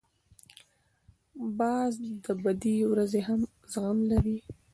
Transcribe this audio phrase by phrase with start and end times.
[1.59, 1.93] باز
[2.25, 3.39] د بدې ورځې هم
[3.71, 4.37] زغم لري